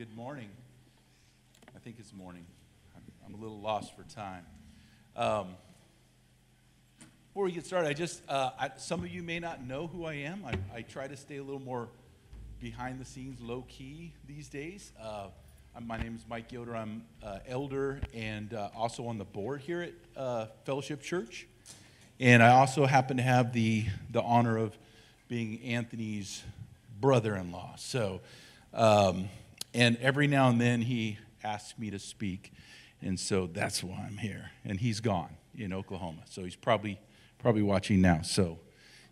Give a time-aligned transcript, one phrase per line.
[0.00, 0.48] good morning.
[1.76, 2.46] I think it's morning.
[3.26, 4.46] I'm, a little lost for time.
[5.14, 5.48] Um,
[7.28, 10.06] before we get started, I just, uh, I, some of you may not know who
[10.06, 10.42] I am.
[10.46, 11.90] I, I, try to stay a little more
[12.62, 14.90] behind the scenes, low key these days.
[14.98, 15.26] Uh,
[15.82, 16.76] my name is Mike Yoder.
[16.76, 21.46] I'm uh, elder and uh, also on the board here at uh, Fellowship Church.
[22.18, 24.78] And I also happen to have the, the honor of
[25.28, 26.42] being Anthony's
[27.02, 27.74] brother in law.
[27.76, 28.22] So,
[28.72, 29.28] um,
[29.74, 32.52] and every now and then he asks me to speak.
[33.02, 34.50] And so that's why I'm here.
[34.64, 36.22] And he's gone in Oklahoma.
[36.28, 37.00] So he's probably,
[37.38, 38.22] probably watching now.
[38.22, 38.58] So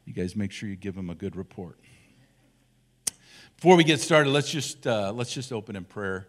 [0.04, 1.78] you guys make sure you give him a good report.
[3.56, 6.28] Before we get started, let's just, uh, let's just open in prayer.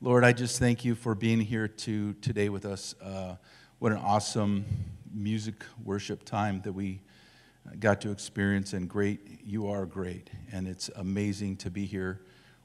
[0.00, 2.94] Lord, I just thank you for being here to, today with us.
[3.02, 3.36] Uh,
[3.80, 4.64] what an awesome
[5.12, 7.02] music worship time that we
[7.78, 10.30] got to experience, and great, you are great.
[10.52, 12.22] And it's amazing to be here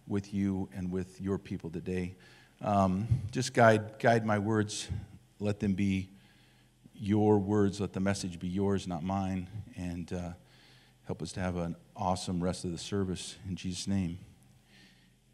[0.07, 2.15] with you and with your people today.
[2.61, 4.87] Um, just guide, guide my words.
[5.39, 6.09] Let them be
[6.93, 7.81] your words.
[7.81, 9.47] Let the message be yours, not mine.
[9.75, 10.31] And uh,
[11.05, 13.35] help us to have an awesome rest of the service.
[13.47, 14.19] In Jesus' name,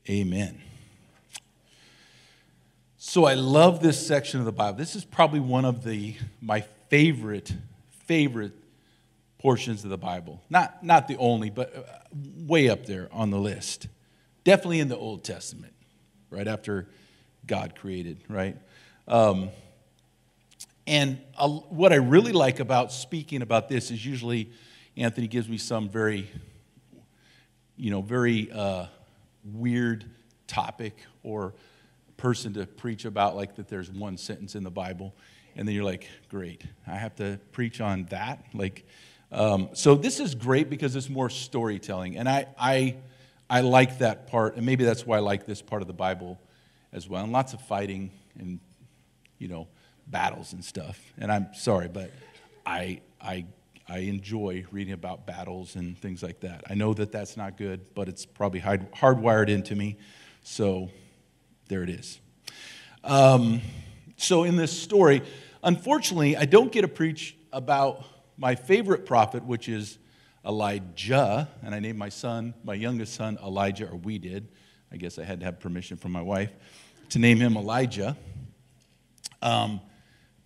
[0.10, 0.62] amen.
[2.98, 4.78] So I love this section of the Bible.
[4.78, 7.52] This is probably one of the my favorite
[8.06, 8.54] favorite
[9.40, 10.42] portions of the Bible.
[10.52, 11.82] Not not the only, but uh,
[12.38, 13.88] way up there on the list.
[14.44, 15.74] Definitely in the Old Testament,
[16.30, 16.88] right after
[17.46, 18.58] God created, right?
[19.08, 19.50] Um,
[20.88, 21.20] and
[21.70, 24.52] what I really like about speaking about this is usually
[24.98, 26.30] Anthony gives me some very,
[27.78, 28.88] you know, very uh,
[29.44, 30.06] weird
[30.48, 31.54] topic or
[32.18, 35.16] person to preach about, like that there's one sentence in the Bible.
[35.56, 38.44] And then you're like, great, I have to preach on that?
[38.54, 38.86] Like,
[39.32, 42.18] um, so this is great because it's more storytelling.
[42.18, 42.96] And I, I,
[43.52, 46.40] I like that part, and maybe that's why I like this part of the Bible
[46.94, 47.22] as well.
[47.22, 48.62] And lots of fighting and,
[49.40, 49.68] you know,
[50.08, 50.98] battles and stuff.
[51.18, 52.12] And I'm sorry, but
[52.66, 53.46] I, I,
[53.90, 56.64] I enjoy reading about battles and things like that.
[56.70, 59.98] I know that that's not good, but it's probably hard, hardwired into me.
[60.44, 60.90] So
[61.68, 62.22] there it is.
[63.04, 63.60] Um,
[64.16, 65.24] so in this story,
[65.62, 68.06] unfortunately, I don't get to preach about
[68.38, 69.98] my favorite prophet, which is
[70.46, 74.48] Elijah, and I named my son, my youngest son, Elijah, or we did.
[74.92, 76.52] I guess I had to have permission from my wife
[77.10, 78.18] to name him Elijah
[79.42, 79.82] um,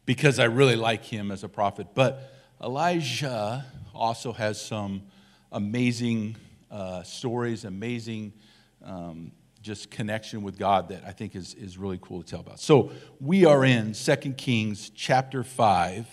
[0.06, 1.88] because I really like him as a prophet.
[1.94, 5.04] But Elisha also has some
[5.52, 6.36] amazing
[6.72, 8.34] uh, stories, amazing
[8.84, 12.60] um, just connection with God that I think is, is really cool to tell about.
[12.60, 16.08] So we are in 2 Kings chapter 5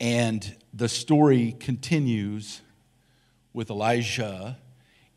[0.00, 2.60] and the story continues
[3.52, 4.56] with Elisha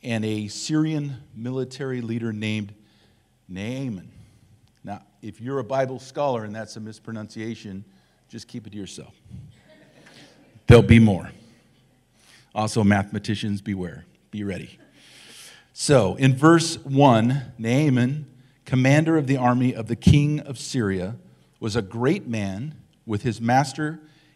[0.02, 2.74] and a Syrian military leader named
[3.48, 4.12] Naaman.
[4.84, 7.86] Now, if you're a Bible scholar and that's a mispronunciation,
[8.30, 9.14] just keep it to yourself.
[10.68, 11.30] There'll be more.
[12.56, 14.06] Also, mathematicians, beware.
[14.32, 14.78] Be ready.
[15.74, 18.26] So, in verse 1, Naaman,
[18.66, 21.16] commander of the army of the king of Syria,
[21.60, 22.76] was a great man
[23.06, 24.00] with his master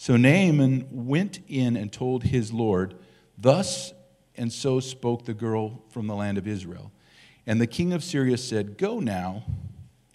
[0.00, 2.94] So Naaman went in and told his Lord,
[3.36, 3.92] Thus
[4.36, 6.92] and so spoke the girl from the land of Israel.
[7.48, 9.42] And the king of Syria said, Go now,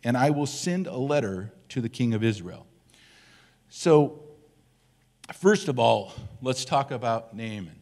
[0.01, 2.65] and I will send a letter to the king of Israel.
[3.67, 4.23] So,
[5.33, 7.81] first of all, let's talk about Naaman.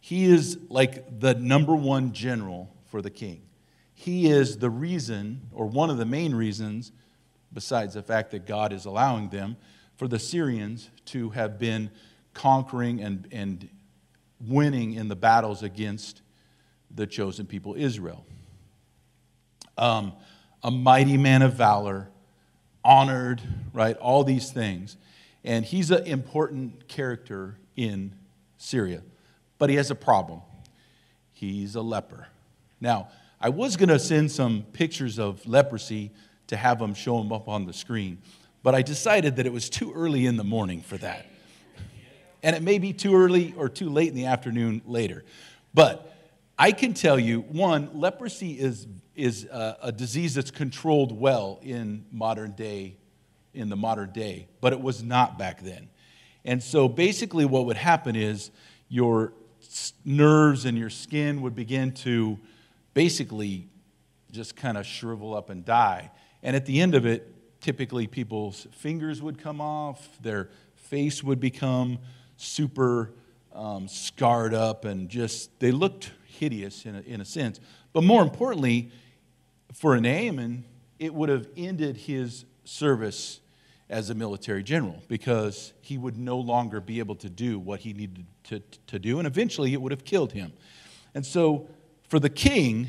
[0.00, 3.42] He is like the number one general for the king.
[3.92, 6.90] He is the reason, or one of the main reasons,
[7.52, 9.58] besides the fact that God is allowing them,
[9.96, 11.90] for the Syrians to have been
[12.32, 13.68] conquering and, and
[14.40, 16.22] winning in the battles against
[16.94, 18.24] the chosen people, Israel.
[19.78, 20.12] Um,
[20.62, 22.08] a mighty man of valor,
[22.84, 23.40] honored,
[23.72, 23.96] right?
[23.96, 24.96] All these things.
[25.44, 28.14] And he's an important character in
[28.58, 29.02] Syria.
[29.58, 30.40] But he has a problem.
[31.32, 32.28] He's a leper.
[32.80, 33.08] Now,
[33.40, 36.12] I was going to send some pictures of leprosy
[36.46, 38.18] to have them show them up on the screen
[38.64, 41.26] but I decided that it was too early in the morning for that.
[42.42, 45.22] And it may be too early or too late in the afternoon later.
[45.74, 46.10] But
[46.58, 52.06] I can tell you, one, leprosy is, is a, a disease that's controlled well in
[52.10, 52.96] modern day,
[53.52, 55.90] in the modern day, but it was not back then.
[56.46, 58.50] And so basically, what would happen is
[58.88, 59.34] your
[60.06, 62.38] nerves and your skin would begin to
[62.94, 63.68] basically
[64.30, 66.10] just kind of shrivel up and die.
[66.42, 67.33] And at the end of it,
[67.64, 71.98] typically people's fingers would come off, their face would become
[72.36, 73.10] super
[73.54, 77.60] um, scarred up, and just they looked hideous in a, in a sense.
[77.94, 78.90] But more importantly,
[79.72, 80.64] for Naaman,
[80.98, 83.40] it would have ended his service
[83.88, 87.94] as a military general because he would no longer be able to do what he
[87.94, 90.52] needed to, to do, and eventually it would have killed him.
[91.14, 91.66] And so,
[92.08, 92.88] for the king,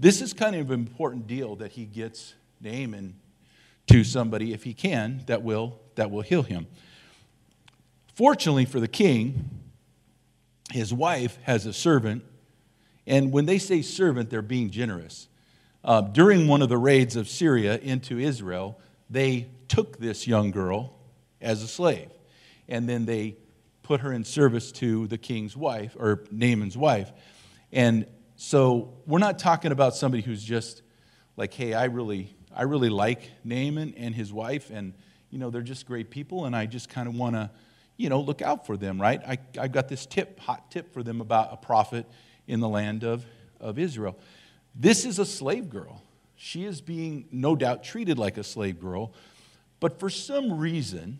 [0.00, 3.16] this is kind of an important deal that he gets Naaman
[3.88, 6.66] to somebody, if he can, that will, that will heal him.
[8.14, 9.50] Fortunately for the king,
[10.70, 12.24] his wife has a servant,
[13.06, 15.28] and when they say servant, they're being generous.
[15.84, 18.78] Uh, during one of the raids of Syria into Israel,
[19.10, 20.96] they took this young girl
[21.40, 22.10] as a slave,
[22.68, 23.36] and then they
[23.82, 27.10] put her in service to the king's wife, or Naaman's wife.
[27.72, 28.06] And
[28.36, 30.82] so we're not talking about somebody who's just
[31.36, 34.92] like, hey, I really, I really like Naaman and his wife, and
[35.30, 37.50] you know, they're just great people, and I just kind of want to,
[37.96, 39.20] you know, look out for them, right?
[39.26, 42.06] I, I've got this tip, hot tip for them about a prophet
[42.46, 43.24] in the land of,
[43.60, 44.18] of Israel.
[44.74, 46.02] This is a slave girl.
[46.36, 49.12] She is being, no doubt, treated like a slave girl,
[49.80, 51.18] but for some reason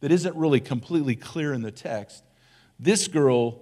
[0.00, 2.24] that isn't really completely clear in the text,
[2.80, 3.60] this girl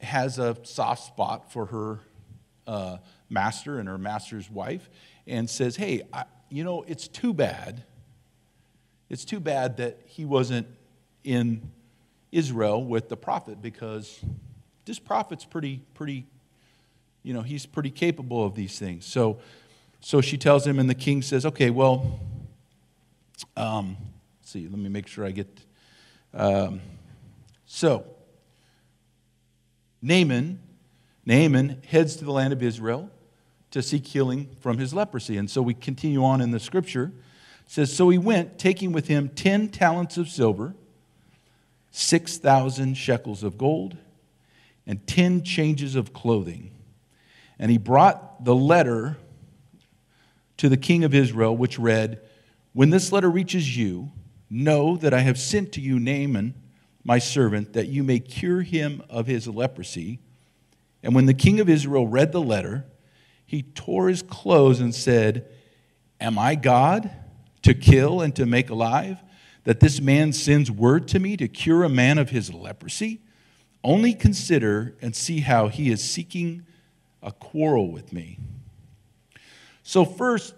[0.00, 2.00] has a soft spot for her
[2.68, 4.88] uh, master and her master's wife
[5.28, 7.84] and says, Hey, I, you know, it's too bad.
[9.08, 10.66] It's too bad that he wasn't
[11.24, 11.70] in
[12.32, 14.20] Israel with the prophet because
[14.84, 16.26] this prophet's pretty, pretty
[17.22, 19.04] you know, he's pretty capable of these things.
[19.04, 19.38] So,
[20.00, 22.20] so she tells him, and the king says, okay, well,
[23.56, 23.96] um,
[24.42, 25.48] see, let me make sure I get.
[26.32, 26.80] Um,
[27.66, 28.06] so,
[30.00, 30.60] Naaman,
[31.26, 33.10] Naaman heads to the land of Israel
[33.70, 35.36] to seek healing from his leprosy.
[35.36, 37.12] And so we continue on in the scripture.
[37.66, 40.74] It says, So he went, taking with him 10 talents of silver,
[41.90, 43.96] 6,000 shekels of gold,
[44.86, 46.70] and 10 changes of clothing.
[47.58, 49.16] And he brought the letter
[50.58, 52.20] to the king of Israel, which read,
[52.72, 54.12] When this letter reaches you,
[54.50, 56.54] know that I have sent to you Naaman,
[57.04, 60.20] my servant, that you may cure him of his leprosy.
[61.02, 62.86] And when the king of Israel read the letter,
[63.48, 65.48] he tore his clothes and said,
[66.20, 67.10] Am I God
[67.62, 69.16] to kill and to make alive?
[69.64, 73.22] That this man sends word to me to cure a man of his leprosy?
[73.82, 76.66] Only consider and see how he is seeking
[77.22, 78.38] a quarrel with me.
[79.82, 80.54] So, first,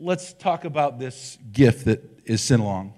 [0.00, 2.94] let's talk about this gift that is sent along.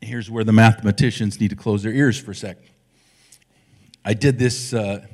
[0.00, 2.58] Here's where the mathematicians need to close their ears for a sec.
[4.04, 5.06] I did this uh,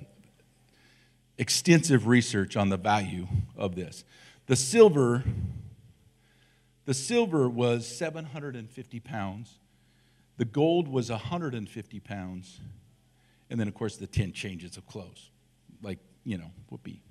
[1.43, 4.05] extensive research on the value of this.
[4.47, 5.25] The silver,
[6.85, 9.59] the silver was 750 pounds.
[10.37, 12.61] The gold was 150 pounds.
[13.51, 15.31] And then, of course, the 10 changes of clothes
[15.83, 17.03] like, you know, whoopee.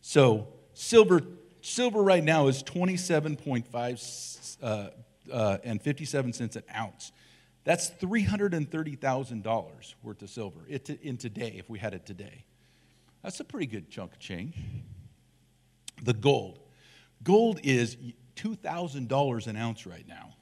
[0.00, 1.20] So silver,
[1.60, 4.88] silver right now is 27.5 uh,
[5.30, 7.12] uh, and 57 cents an ounce.
[7.64, 12.46] That's $330,000 worth of silver in today, if we had it today.
[13.22, 14.56] That's a pretty good chunk of change.
[16.02, 16.60] The gold.
[17.22, 17.96] Gold is
[18.36, 20.34] $2,000 an ounce right now.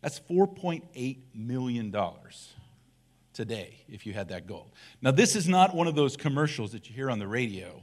[0.00, 1.94] That's $4.8 million
[3.32, 4.70] today if you had that gold.
[5.02, 7.82] Now, this is not one of those commercials that you hear on the radio,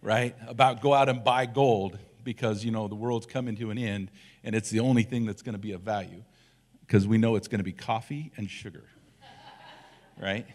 [0.00, 0.34] right?
[0.46, 4.10] About go out and buy gold because, you know, the world's coming to an end
[4.42, 6.22] and it's the only thing that's going to be of value
[6.80, 8.84] because we know it's going to be coffee and sugar,
[10.20, 10.46] right?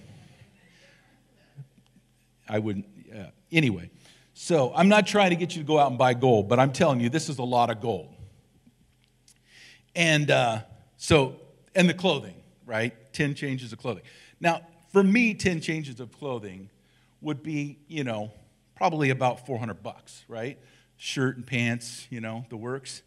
[2.47, 3.89] I wouldn't, uh, anyway.
[4.33, 6.73] So I'm not trying to get you to go out and buy gold, but I'm
[6.73, 8.13] telling you, this is a lot of gold.
[9.95, 10.62] And uh,
[10.97, 11.35] so,
[11.75, 12.35] and the clothing,
[12.65, 12.93] right?
[13.13, 14.03] 10 changes of clothing.
[14.39, 16.69] Now, for me, 10 changes of clothing
[17.21, 18.31] would be, you know,
[18.75, 20.57] probably about 400 bucks, right?
[20.97, 23.01] Shirt and pants, you know, the works.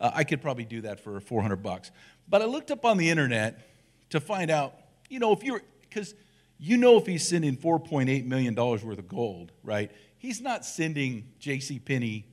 [0.00, 1.90] Uh, I could probably do that for 400 bucks.
[2.28, 3.68] But I looked up on the internet
[4.10, 4.74] to find out,
[5.08, 6.14] you know, if you're, because
[6.58, 9.90] you know if he's sending $4.8 million worth of gold, right?
[10.18, 11.78] He's not sending J.C.
[11.78, 12.26] Penney,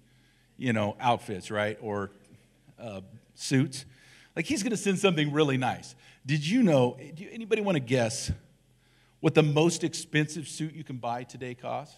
[0.57, 1.77] you know, outfits, right?
[1.81, 2.11] Or
[2.79, 3.01] uh,
[3.35, 3.85] suits.
[4.35, 5.95] Like he's going to send something really nice.
[6.25, 8.31] Did you know, do anybody want to guess
[9.19, 11.95] what the most expensive suit you can buy today costs?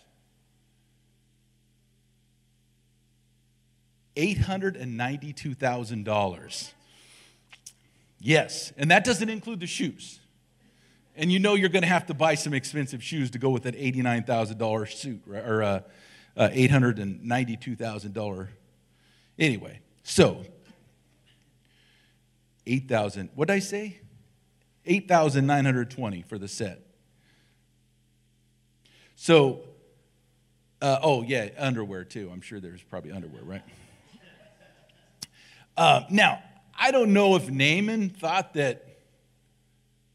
[4.18, 6.72] $892,000.
[8.20, 10.20] Yes, and that doesn't include the shoes.
[11.18, 13.64] And you know you're going to have to buy some expensive shoes to go with
[13.64, 15.80] that $89,000 suit, or uh,
[16.38, 18.48] uh, $892,000.
[19.40, 20.46] Anyway, so
[22.68, 24.00] 8,000, what did I say?
[24.86, 26.82] 8,920 for the set.
[29.16, 29.62] So,
[30.84, 32.30] uh, oh, yeah, underwear too.
[32.32, 33.64] I'm sure there's probably underwear, right?
[35.76, 36.44] Uh, now,
[36.78, 38.87] I don't know if Naaman thought that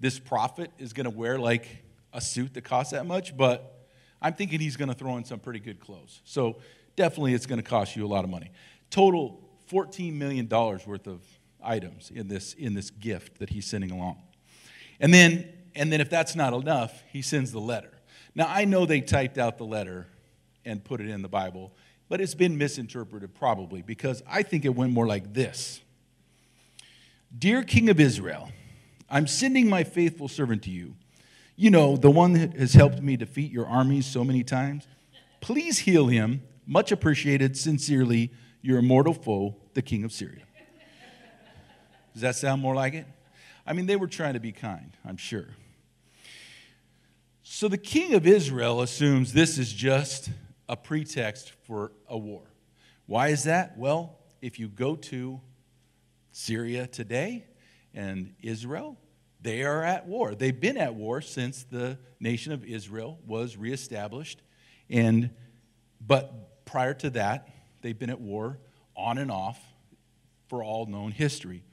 [0.02, 3.86] this prophet is going to wear like a suit that costs that much, but
[4.20, 6.20] I'm thinking he's going to throw in some pretty good clothes.
[6.24, 6.56] So
[6.96, 8.50] definitely it's going to cost you a lot of money.
[8.90, 9.40] Total
[9.70, 11.20] $14 million worth of
[11.62, 14.20] items in this, in this gift that he's sending along.
[14.98, 17.92] And then, and then if that's not enough, he sends the letter.
[18.34, 20.08] Now, I know they typed out the letter
[20.64, 21.72] and put it in the Bible,
[22.08, 25.80] but it's been misinterpreted probably because I think it went more like this
[27.38, 28.50] Dear King of Israel,
[29.12, 30.94] I'm sending my faithful servant to you.
[31.54, 34.88] You know, the one that has helped me defeat your armies so many times.
[35.42, 36.42] Please heal him.
[36.66, 37.54] Much appreciated.
[37.58, 40.44] Sincerely, your immortal foe, the king of Syria.
[42.14, 43.06] Does that sound more like it?
[43.66, 45.48] I mean, they were trying to be kind, I'm sure.
[47.42, 50.30] So the king of Israel assumes this is just
[50.70, 52.42] a pretext for a war.
[53.04, 53.76] Why is that?
[53.76, 55.38] Well, if you go to
[56.30, 57.44] Syria today
[57.94, 58.96] and Israel,
[59.42, 60.34] they are at war.
[60.34, 64.40] They've been at war since the nation of Israel was reestablished.
[64.88, 65.30] And
[66.04, 67.48] but prior to that,
[67.80, 68.58] they've been at war
[68.96, 69.60] on and off
[70.48, 71.64] for all known history.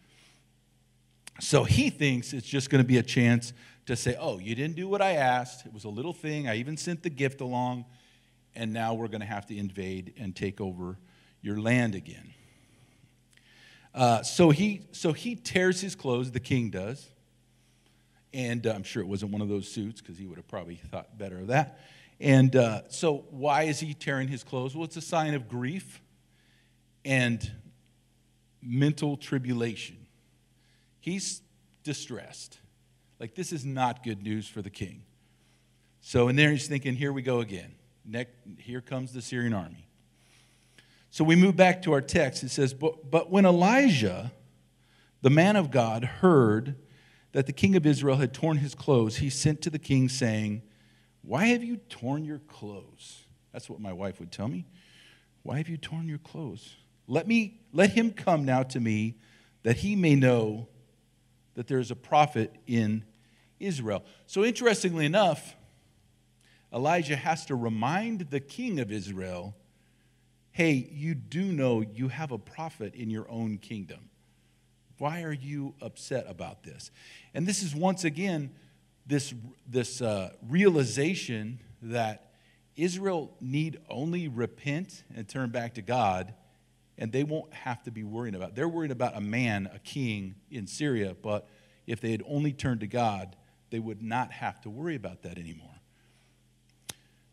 [1.40, 3.54] So he thinks it's just going to be a chance
[3.86, 5.66] to say, Oh, you didn't do what I asked.
[5.66, 6.48] It was a little thing.
[6.48, 7.86] I even sent the gift along.
[8.56, 10.98] And now we're going to have to invade and take over
[11.42, 12.34] your land again.
[13.94, 17.08] Uh, so, he, so he tears his clothes, the king does.
[18.34, 20.76] And uh, I'm sure it wasn't one of those suits because he would have probably
[20.76, 21.80] thought better of that.
[22.20, 24.76] And uh, so, why is he tearing his clothes?
[24.76, 26.02] Well, it's a sign of grief
[27.06, 27.50] and
[28.62, 29.98] mental tribulation.
[31.00, 31.42] He's
[31.84, 32.60] distressed.
[33.20, 35.04] Like, this is not good news for the king.
[36.02, 37.74] So, and there, he's thinking, here we go again.
[38.06, 39.88] Next, here comes the Syrian army.
[41.12, 42.44] So, we move back to our text.
[42.44, 44.34] It says, But, but when Elisha,
[45.22, 46.76] the man of God, heard
[47.32, 50.62] that the king of Israel had torn his clothes, he sent to the king, saying,
[51.22, 53.24] Why have you torn your clothes?
[53.54, 54.66] That's what my wife would tell me.
[55.44, 56.76] Why have you torn your clothes?
[57.08, 59.16] Let me let him come now to me
[59.64, 60.68] that he may know
[61.56, 63.04] that there is a prophet in
[63.60, 64.04] Israel.
[64.28, 65.56] So interestingly enough,
[66.72, 69.56] Elisha has to remind the king of Israel,
[70.52, 74.10] hey, you do know you have a prophet in your own kingdom.
[75.00, 76.92] Why are you upset about this?
[77.34, 78.52] And this is once again
[79.08, 79.34] this,
[79.68, 82.34] this uh, realization that
[82.76, 86.34] Israel need only repent and turn back to God,
[86.98, 88.50] and they won't have to be worrying about.
[88.50, 88.56] It.
[88.56, 91.48] They're worried about a man, a king in Syria, but
[91.88, 93.38] if they had only turned to God,
[93.72, 95.68] they would not have to worry about that anymore.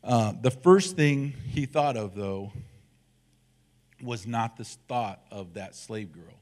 [0.04, 2.52] Uh, the first thing he thought of, though,
[4.00, 6.38] was not the thought of that slave girl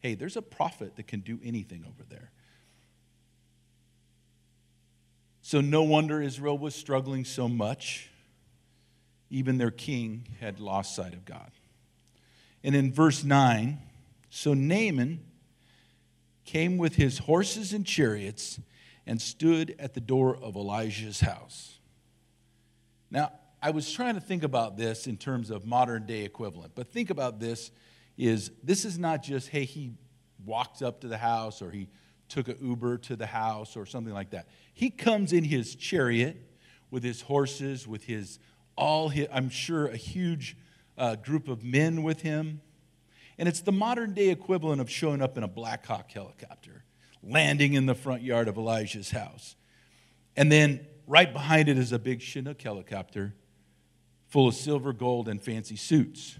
[0.00, 2.30] hey, there's a prophet that can do anything over there.
[5.42, 8.08] So, no wonder Israel was struggling so much.
[9.30, 11.50] Even their king had lost sight of God.
[12.64, 13.78] And in verse 9,
[14.28, 15.20] so Naaman
[16.44, 18.60] came with his horses and chariots
[19.06, 21.78] and stood at the door of Elisha's house.
[23.10, 26.88] Now, I was trying to think about this in terms of modern day equivalent, but
[26.88, 27.70] think about this
[28.20, 29.92] is this is not just, hey, he
[30.44, 31.88] walked up to the house or he
[32.28, 34.48] took an Uber to the house or something like that.
[34.74, 36.36] He comes in his chariot
[36.90, 38.38] with his horses, with his
[38.76, 40.56] all, his, I'm sure, a huge
[40.98, 42.60] uh, group of men with him.
[43.38, 46.84] And it's the modern day equivalent of showing up in a Black Hawk helicopter,
[47.22, 49.56] landing in the front yard of Elisha's house.
[50.36, 53.34] And then right behind it is a big Chinook helicopter
[54.28, 56.36] full of silver, gold, and fancy suits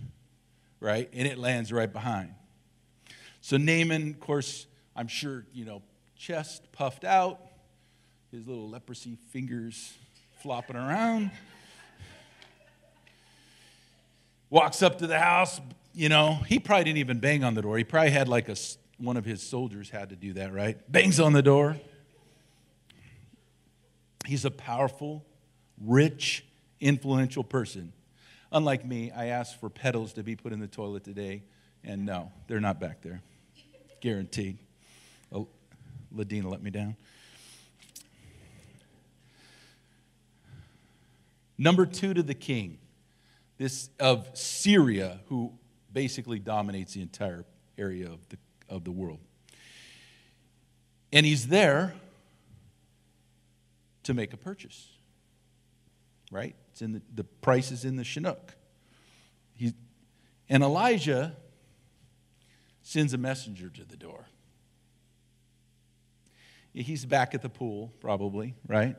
[0.80, 1.08] right?
[1.12, 2.34] And it lands right behind.
[3.40, 5.82] So Naaman, of course, I'm sure, you know,
[6.16, 7.40] chest puffed out,
[8.30, 9.94] his little leprosy fingers
[10.42, 11.30] flopping around.
[14.50, 15.60] Walks up to the house,
[15.94, 17.78] you know, he probably didn't even bang on the door.
[17.78, 18.56] He probably had like a,
[18.98, 20.76] one of his soldiers had to do that, right?
[20.90, 21.76] Bangs on the door.
[24.26, 25.24] He's a powerful,
[25.82, 26.44] rich,
[26.80, 27.92] influential person.
[28.52, 31.44] Unlike me, I asked for petals to be put in the toilet today,
[31.84, 33.22] and no, they're not back there.
[34.00, 34.58] Guaranteed.
[35.32, 35.48] Oh,
[36.14, 36.96] Ladina let me down.
[41.56, 42.78] Number two to the king,
[43.58, 45.52] this of Syria, who
[45.92, 47.44] basically dominates the entire
[47.76, 48.38] area of the,
[48.68, 49.20] of the world.
[51.12, 51.94] And he's there
[54.04, 54.88] to make a purchase.
[56.30, 56.54] Right?
[56.70, 58.54] It's in the, the price is in the Chinook.
[59.54, 59.72] He,
[60.48, 61.36] and Elisha
[62.82, 64.26] sends a messenger to the door.
[66.72, 68.96] He's back at the pool, probably, right?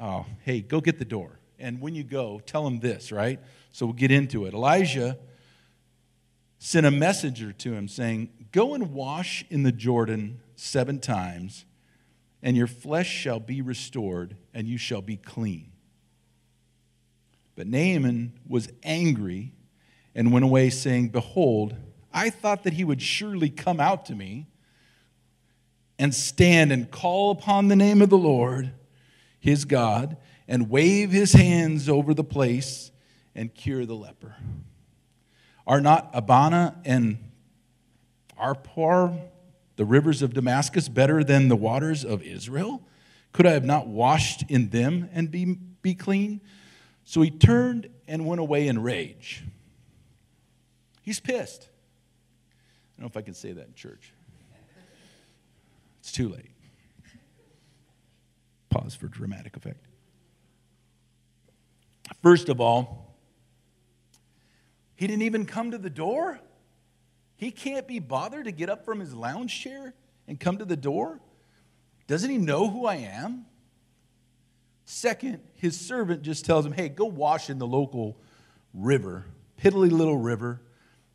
[0.00, 1.38] Oh, hey, go get the door.
[1.58, 3.40] And when you go, tell him this, right?
[3.72, 4.54] So we'll get into it.
[4.54, 5.18] Elisha
[6.58, 11.64] sent a messenger to him saying, Go and wash in the Jordan seven times,
[12.42, 15.72] and your flesh shall be restored, and you shall be clean.
[17.56, 19.52] But Naaman was angry
[20.14, 21.76] and went away, saying, Behold,
[22.12, 24.46] I thought that he would surely come out to me
[25.98, 28.72] and stand and call upon the name of the Lord,
[29.38, 30.16] his God,
[30.48, 32.90] and wave his hands over the place
[33.34, 34.36] and cure the leper.
[35.66, 37.18] Are not Abana and
[38.36, 39.18] Pharpar,
[39.76, 42.82] the rivers of Damascus, better than the waters of Israel?
[43.32, 46.40] Could I have not washed in them and be, be clean?
[47.04, 49.44] So he turned and went away in rage.
[51.02, 51.62] He's pissed.
[51.62, 54.12] I don't know if I can say that in church.
[56.00, 56.50] It's too late.
[58.70, 59.86] Pause for dramatic effect.
[62.22, 63.16] First of all,
[64.96, 66.40] he didn't even come to the door.
[67.36, 69.94] He can't be bothered to get up from his lounge chair
[70.26, 71.20] and come to the door.
[72.06, 73.46] Doesn't he know who I am?
[74.84, 78.16] Second, his servant just tells him, hey, go wash in the local
[78.74, 79.24] river,
[79.60, 80.60] piddly little river,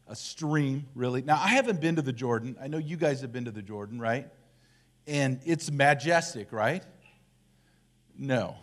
[0.08, 1.22] a stream, really.
[1.22, 2.58] Now, I haven't been to the Jordan.
[2.60, 4.28] I know you guys have been to the Jordan, right?
[5.06, 6.84] And it's majestic, right?
[8.18, 8.56] No.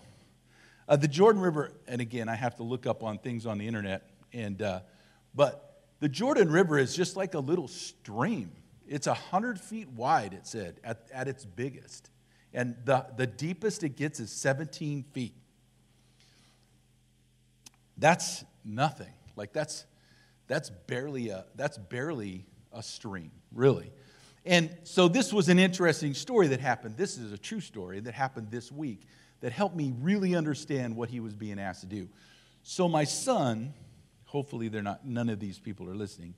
[0.88, 3.66] Uh, the Jordan River, and again, I have to look up on things on the
[3.66, 4.80] internet, and, uh,
[5.34, 8.50] but the Jordan River is just like a little stream.
[8.88, 12.10] It's 100 feet wide, it said, at, at its biggest.
[12.56, 15.34] And the, the deepest it gets is 17 feet.
[17.98, 19.12] That's nothing.
[19.36, 19.84] Like that's
[20.48, 23.92] that's barely a that's barely a stream, really.
[24.46, 26.96] And so this was an interesting story that happened.
[26.96, 29.02] This is a true story that happened this week
[29.40, 32.08] that helped me really understand what he was being asked to do.
[32.62, 33.74] So my son,
[34.24, 36.34] hopefully they're not none of these people are listening.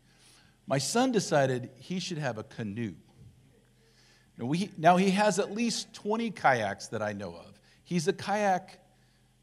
[0.67, 2.95] My son decided he should have a canoe.
[4.39, 7.61] Now, we, now, he has at least 20 kayaks that I know of.
[7.85, 8.79] He's a kayak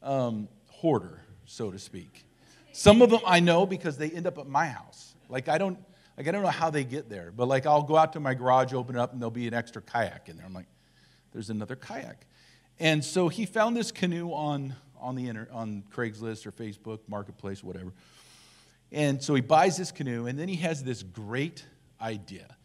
[0.02, 2.24] um, hoarder, so to speak.
[2.72, 5.14] Some of them I know because they end up at my house.
[5.28, 5.78] Like I don't,
[6.16, 8.34] like I don't know how they get there, but like I'll go out to my
[8.34, 10.46] garage, open it up, and there'll be an extra kayak in there.
[10.46, 10.66] I'm like,
[11.32, 12.26] there's another kayak.
[12.78, 17.62] And so he found this canoe on on the inter, on Craigslist or Facebook Marketplace,
[17.62, 17.92] whatever.
[18.92, 21.64] And so he buys this canoe, and then he has this great
[22.00, 22.56] idea.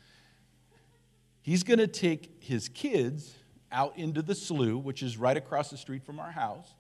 [1.42, 3.36] He's going to take his kids
[3.72, 6.74] out into the slough, which is right across the street from our house,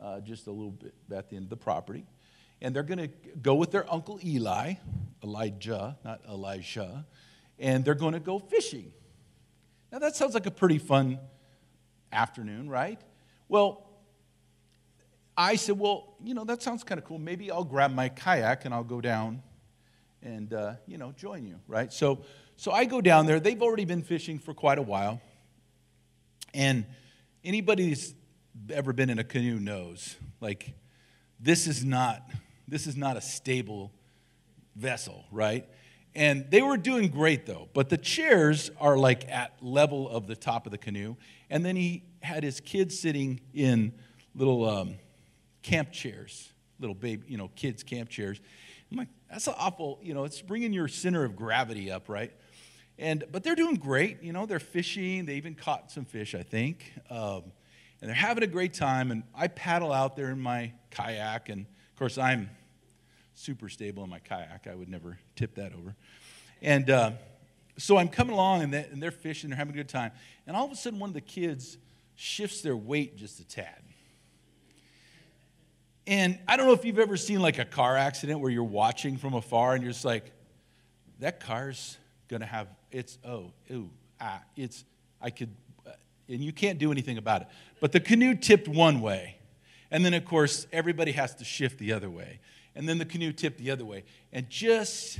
[0.00, 2.06] uh, just a little bit at the end of the property.
[2.62, 3.08] And they're going to
[3.42, 4.74] go with their uncle Eli,
[5.22, 7.06] Elijah, not Elisha,
[7.58, 8.92] and they're going to go fishing.
[9.90, 11.18] Now, that sounds like a pretty fun
[12.12, 13.00] afternoon, right?
[13.48, 13.86] Well,
[15.36, 17.18] I said, well, you know, that sounds kind of cool.
[17.18, 19.42] Maybe I'll grab my kayak and I'll go down
[20.22, 21.92] and, uh, you know, join you, right?
[21.92, 22.24] So,
[22.56, 23.40] so I go down there.
[23.40, 25.20] They've already been fishing for quite a while.
[26.54, 26.86] And
[27.44, 28.14] anybody who's
[28.70, 30.74] ever been in a canoe knows, like,
[31.38, 32.22] this is not,
[32.66, 33.92] this is not a stable
[34.74, 35.66] vessel, right?
[36.14, 40.34] And they were doing great though, but the chairs are like at level of the
[40.34, 41.16] top of the canoe.
[41.50, 43.92] And then he had his kids sitting in
[44.34, 44.94] little um,
[45.62, 48.40] camp chairs, little baby, you know, kids' camp chairs.
[48.90, 52.32] I'm like, that's awful, you know, it's bringing your center of gravity up, right?
[52.98, 54.22] And, but they're doing great.
[54.22, 55.26] You know, they're fishing.
[55.26, 56.92] They even caught some fish, I think.
[57.10, 57.44] Um,
[58.00, 59.10] and they're having a great time.
[59.10, 61.48] And I paddle out there in my kayak.
[61.48, 62.50] And of course, I'm
[63.34, 64.66] super stable in my kayak.
[64.66, 65.94] I would never tip that over.
[66.62, 67.10] And uh,
[67.76, 69.50] so I'm coming along, and, they, and they're fishing.
[69.50, 70.12] They're having a good time.
[70.46, 71.76] And all of a sudden, one of the kids
[72.14, 73.82] shifts their weight just a tad.
[76.06, 79.16] And I don't know if you've ever seen like a car accident where you're watching
[79.16, 80.32] from afar and you're just like,
[81.18, 81.98] that car's
[82.28, 84.84] going to have it's oh ooh ah it's
[85.20, 85.50] I could
[86.28, 87.48] and you can't do anything about it.
[87.80, 89.36] But the canoe tipped one way,
[89.90, 92.40] and then, of course, everybody has to shift the other way.
[92.74, 95.18] And then the canoe tipped the other way, and just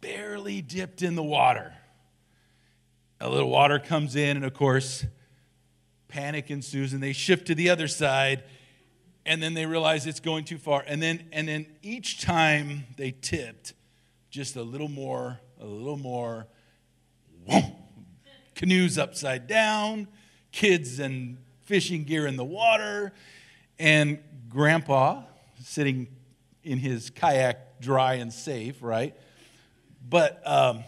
[0.00, 1.74] barely dipped in the water.
[3.20, 5.04] A little water comes in, and of course,
[6.08, 8.44] panic ensues, and they shift to the other side,
[9.26, 10.82] and then they realize it's going too far.
[10.86, 13.74] And then, and then each time they tipped,
[14.30, 16.46] just a little more, a little more,
[17.48, 17.64] whoom,
[18.54, 20.06] canoes upside down,
[20.52, 23.12] kids and fishing gear in the water,
[23.78, 25.22] and grandpa
[25.62, 26.06] sitting
[26.62, 29.14] in his kayak dry and safe, right?
[30.08, 30.84] But um,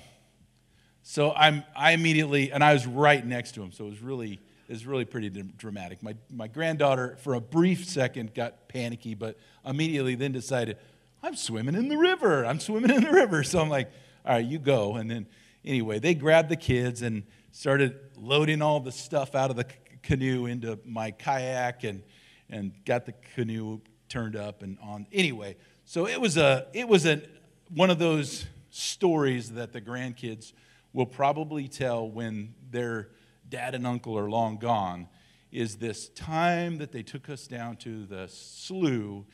[1.02, 4.40] so I'm, I immediately, and I was right next to him, so it was really,
[4.68, 6.02] it was really pretty dramatic.
[6.02, 10.76] My, my granddaughter, for a brief second, got panicky, but immediately then decided,
[11.23, 12.45] I'm swimming in the river.
[12.45, 13.45] I'm swimming in the river.
[13.45, 13.91] So I'm like,
[14.27, 14.97] all right, you go.
[14.97, 15.27] And then,
[15.65, 19.67] anyway, they grabbed the kids and started loading all the stuff out of the
[20.03, 22.03] canoe into my kayak and,
[22.51, 25.07] and got the canoe turned up and on.
[25.13, 27.23] Anyway, so it was, a, it was a,
[27.69, 30.53] one of those stories that the grandkids
[30.93, 33.11] will probably tell when their
[33.49, 35.09] dad and uncle are long gone
[35.51, 39.25] is this time that they took us down to the slough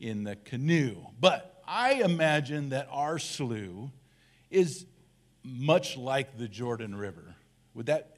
[0.00, 0.96] in the canoe.
[1.20, 3.90] But I imagine that our slough
[4.50, 4.86] is
[5.42, 7.34] much like the Jordan River.
[7.74, 8.16] Would that,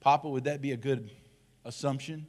[0.00, 1.10] Papa, would that be a good
[1.64, 2.26] assumption?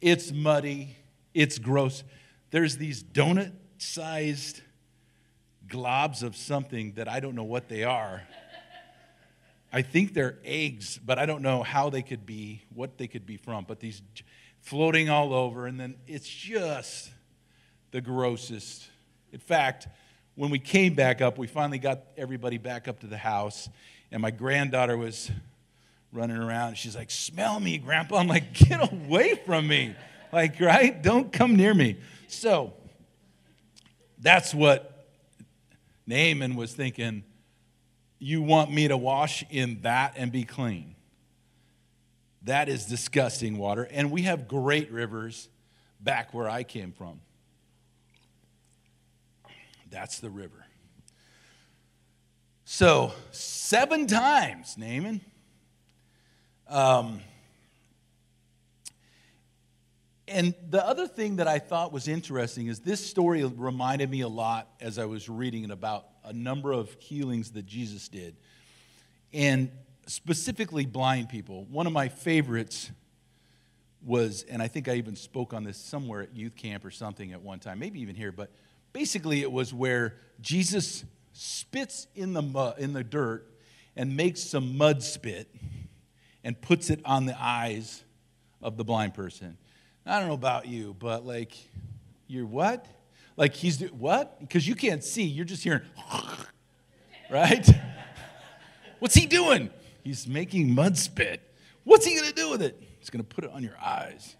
[0.00, 0.96] It's muddy,
[1.34, 2.02] it's gross.
[2.50, 4.60] There's these donut sized
[5.68, 8.22] globs of something that I don't know what they are.
[9.72, 13.24] I think they're eggs, but I don't know how they could be, what they could
[13.24, 13.64] be from.
[13.66, 14.02] But these
[14.60, 17.10] floating all over, and then it's just
[17.92, 18.88] the grossest.
[19.32, 19.86] In fact,
[20.34, 23.68] when we came back up, we finally got everybody back up to the house,
[24.10, 25.30] and my granddaughter was
[26.12, 26.76] running around.
[26.76, 28.16] She's like, Smell me, Grandpa.
[28.16, 29.94] I'm like, Get away from me.
[30.32, 31.00] Like, right?
[31.00, 31.98] Don't come near me.
[32.28, 32.72] So,
[34.18, 35.06] that's what
[36.06, 37.24] Naaman was thinking,
[38.18, 40.94] You want me to wash in that and be clean?
[42.44, 43.84] That is disgusting water.
[43.90, 45.48] And we have great rivers
[46.00, 47.20] back where I came from.
[49.92, 50.64] That's the river.
[52.64, 55.20] So, seven times, Naaman.
[56.66, 57.20] Um,
[60.26, 64.28] and the other thing that I thought was interesting is this story reminded me a
[64.28, 68.34] lot as I was reading it about a number of healings that Jesus did,
[69.34, 69.70] and
[70.06, 71.66] specifically blind people.
[71.66, 72.90] One of my favorites
[74.02, 77.32] was, and I think I even spoke on this somewhere at youth camp or something
[77.32, 78.50] at one time, maybe even here, but
[78.92, 83.46] basically it was where Jesus spits in the, mud, in the dirt
[83.96, 85.54] and makes some mud spit
[86.44, 88.02] and puts it on the eyes
[88.60, 89.56] of the blind person.
[90.04, 91.56] I don't know about you, but like,
[92.26, 92.86] you're what?
[93.36, 94.40] Like he's what?
[94.40, 95.82] Because you can't see, you're just hearing,
[97.30, 97.68] right?
[98.98, 99.70] What's he doing?
[100.02, 101.40] He's making mud spit.
[101.84, 102.80] What's he gonna do with it?
[102.98, 104.36] He's gonna put it on your eyes.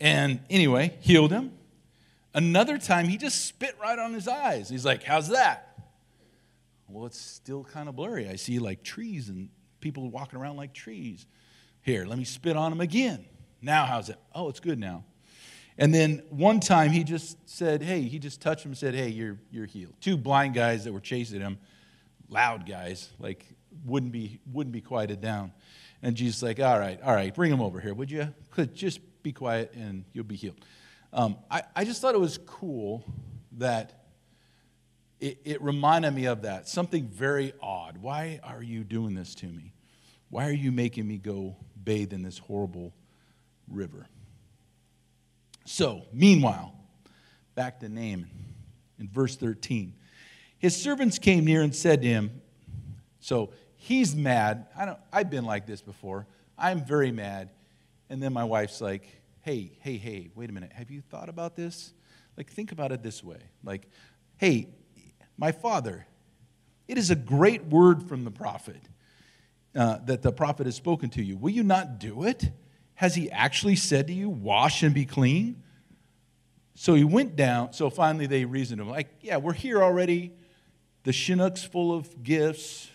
[0.00, 1.52] And anyway, healed him.
[2.36, 4.68] Another time, he just spit right on his eyes.
[4.68, 5.78] He's like, How's that?
[6.86, 8.28] Well, it's still kind of blurry.
[8.28, 9.48] I see like trees and
[9.80, 11.26] people walking around like trees.
[11.80, 13.24] Here, let me spit on him again.
[13.62, 14.18] Now, how's it?
[14.34, 15.04] Oh, it's good now.
[15.78, 19.08] And then one time he just said, Hey, he just touched him and said, Hey,
[19.08, 19.94] you're, you're healed.
[20.02, 21.56] Two blind guys that were chasing him,
[22.28, 23.46] loud guys, like
[23.86, 25.52] wouldn't be, wouldn't be quieted down.
[26.02, 28.34] And Jesus like, All right, all right, bring him over here, would you?
[28.50, 30.62] Could just be quiet and you'll be healed.
[31.12, 33.04] Um, I, I just thought it was cool
[33.52, 34.04] that
[35.20, 36.68] it, it reminded me of that.
[36.68, 37.98] Something very odd.
[37.98, 39.72] Why are you doing this to me?
[40.28, 42.92] Why are you making me go bathe in this horrible
[43.68, 44.06] river.
[45.64, 46.74] So, meanwhile,
[47.54, 48.28] back to Naaman
[48.98, 49.94] in verse 13.
[50.58, 52.42] His servants came near and said to him,
[53.20, 54.66] So he's mad.
[54.76, 56.26] I don't, I've been like this before.
[56.58, 57.50] I'm very mad.
[58.08, 59.06] And then my wife's like,
[59.46, 60.72] Hey, hey, hey, wait a minute.
[60.72, 61.92] Have you thought about this?
[62.36, 63.38] Like, think about it this way.
[63.62, 63.88] Like,
[64.38, 64.66] hey,
[65.38, 66.04] my father,
[66.88, 68.88] it is a great word from the prophet
[69.76, 71.36] uh, that the prophet has spoken to you.
[71.36, 72.50] Will you not do it?
[72.94, 75.62] Has he actually said to you, Wash and be clean?
[76.74, 77.72] So he went down.
[77.72, 80.32] So finally they reasoned him, like, Yeah, we're here already.
[81.04, 82.90] The Chinook's full of gifts.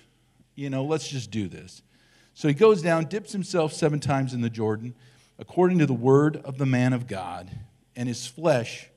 [0.56, 1.82] You know, let's just do this.
[2.34, 4.96] So he goes down, dips himself seven times in the Jordan,
[5.42, 7.50] according to the word of the man of God,
[7.96, 8.88] and his flesh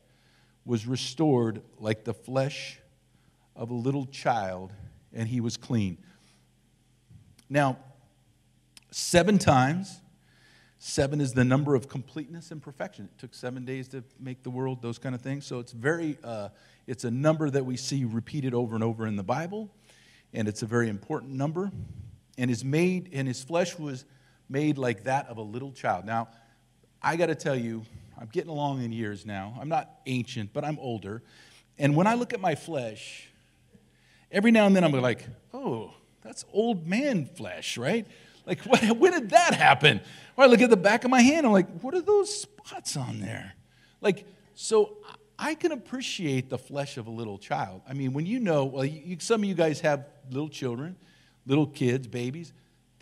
[0.66, 2.78] was restored like the flesh
[3.56, 4.70] of a little child,
[5.14, 5.96] and he was clean.
[7.48, 7.78] Now,
[8.90, 10.00] seven times.
[10.86, 13.08] Seven is the number of completeness and perfection.
[13.10, 15.46] It took seven days to make the world, those kind of things.
[15.46, 16.50] So it's very, uh,
[16.86, 19.70] it's a number that we see repeated over and over in the Bible,
[20.34, 21.72] and it's a very important number.
[22.36, 24.04] And his made, and his flesh was
[24.48, 26.04] made like that of a little child.
[26.04, 26.28] Now,
[27.02, 27.82] I got to tell you,
[28.18, 29.56] I'm getting along in years now.
[29.60, 31.22] I'm not ancient, but I'm older.
[31.78, 33.28] And when I look at my flesh,
[34.30, 38.06] every now and then I'm like, oh, that's old man flesh, right?
[38.46, 40.00] Like, what, when did that happen?
[40.36, 42.96] Or I look at the back of my hand, I'm like, what are those spots
[42.96, 43.54] on there?
[44.00, 44.96] Like, so
[45.38, 47.82] I can appreciate the flesh of a little child.
[47.88, 50.96] I mean, when you know, well, you, some of you guys have little children,
[51.46, 52.52] little kids, babies,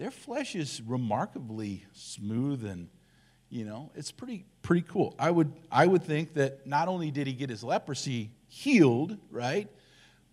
[0.03, 2.88] their flesh is remarkably smooth and,
[3.51, 5.15] you know, it's pretty, pretty cool.
[5.17, 9.69] I would, I would think that not only did he get his leprosy healed, right?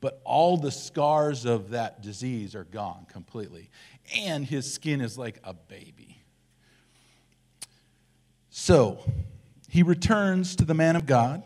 [0.01, 3.69] But all the scars of that disease are gone completely.
[4.17, 6.19] And his skin is like a baby.
[8.49, 8.97] So
[9.69, 11.43] he returns to the man of God.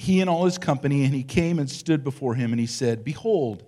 [0.00, 3.04] He and all his company, and he came and stood before him, and he said,
[3.04, 3.64] Behold,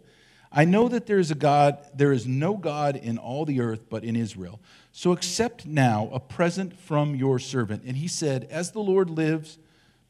[0.50, 3.90] I know that there is a God, there is no God in all the earth
[3.90, 4.58] but in Israel.
[4.92, 7.82] So accept now a present from your servant.
[7.84, 9.58] And he said, As the Lord lives,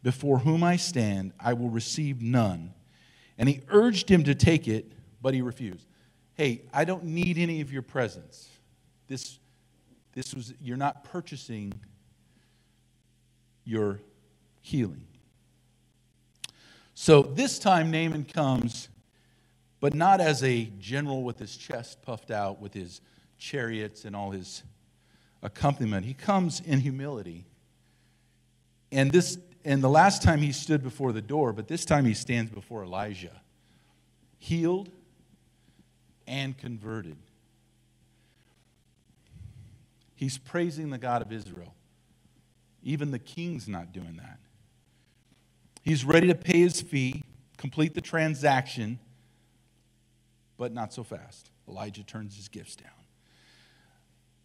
[0.04, 2.72] before whom I stand, I will receive none.
[3.36, 5.88] And he urged him to take it, but he refused.
[6.34, 8.48] Hey, I don't need any of your presents.
[9.08, 9.40] This,
[10.12, 11.72] this was, you're not purchasing
[13.64, 13.98] your
[14.60, 15.08] healing.
[17.02, 18.88] So this time Naaman comes
[19.80, 23.00] but not as a general with his chest puffed out, with his
[23.38, 24.62] chariots and all his
[25.42, 26.06] accompaniment.
[26.06, 27.44] He comes in humility.
[28.92, 32.14] And this and the last time he stood before the door, but this time he
[32.14, 33.42] stands before Elisha,
[34.38, 34.88] healed
[36.28, 37.16] and converted.
[40.14, 41.74] He's praising the God of Israel.
[42.84, 44.38] Even the king's not doing that.
[45.82, 47.24] He's ready to pay his fee,
[47.58, 48.98] complete the transaction
[50.62, 51.50] but not so fast.
[51.68, 52.90] Elisha turns his gifts down.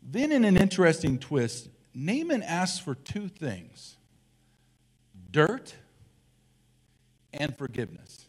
[0.02, 3.98] Then, in an interesting twist, Naaman asks for two things
[5.30, 5.76] dirt
[7.34, 8.26] and forgiveness.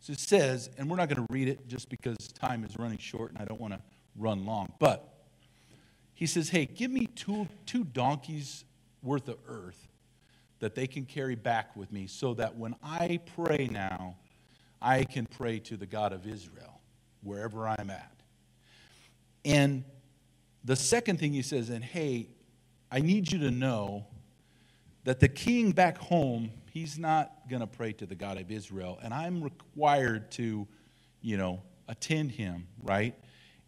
[0.00, 2.98] So it says, and we're not going to read it just because time is running
[2.98, 3.80] short and I don't want to
[4.14, 5.14] run long, but
[6.12, 8.64] he says, Hey, give me two, two donkeys
[9.02, 9.88] worth of earth
[10.60, 14.16] that they can carry back with me so that when I pray now,
[14.80, 16.80] I can pray to the God of Israel
[17.22, 18.12] wherever I'm at.
[19.44, 19.84] And
[20.64, 22.28] the second thing he says, and hey,
[22.90, 24.06] I need you to know
[25.04, 28.98] that the king back home, he's not going to pray to the God of Israel,
[29.02, 30.66] and I'm required to,
[31.20, 33.14] you know, attend him, right?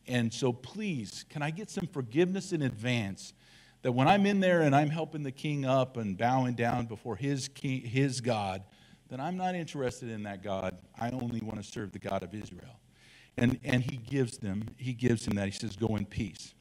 [0.09, 3.35] And so please, can I get some forgiveness in advance
[3.83, 7.17] that when I'm in there and I'm helping the king up and bowing down before
[7.17, 8.62] his king, his God,
[9.09, 10.77] that I'm not interested in that God.
[10.99, 12.79] I only want to serve the God of Israel.
[13.37, 15.47] And, and he gives them, he gives him that.
[15.47, 16.55] He says, go in peace.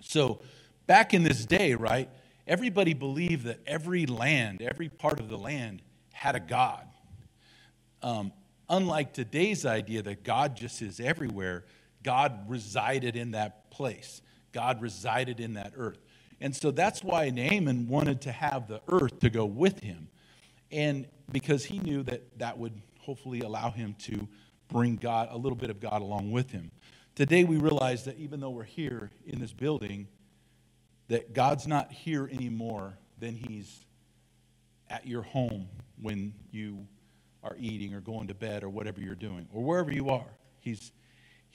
[0.00, 0.40] So
[0.86, 2.08] back in this day, right,
[2.46, 5.82] everybody believed that every land, every part of the land
[6.12, 6.86] had a God.
[8.02, 8.32] Um,
[8.70, 11.64] unlike today's idea that God just is everywhere,
[12.04, 14.22] God resided in that place.
[14.52, 15.98] God resided in that earth.
[16.40, 20.08] And so that's why Naaman wanted to have the earth to go with him.
[20.70, 24.28] And because he knew that that would hopefully allow him to
[24.68, 26.70] bring God, a little bit of God along with him.
[27.14, 30.06] Today we realize that even though we're here in this building,
[31.08, 33.84] that God's not here anymore than he's
[34.90, 35.68] at your home
[36.00, 36.86] when you
[37.42, 40.28] are eating or going to bed or whatever you're doing or wherever you are.
[40.60, 40.92] He's,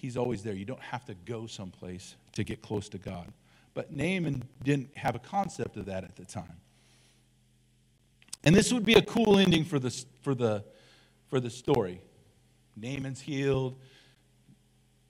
[0.03, 0.53] he's always there.
[0.53, 3.31] You don't have to go someplace to get close to God.
[3.73, 6.57] But Naaman didn't have a concept of that at the time.
[8.43, 9.89] And this would be a cool ending for the,
[10.21, 10.65] for the,
[11.29, 12.01] for the story.
[12.75, 13.77] Naaman's healed.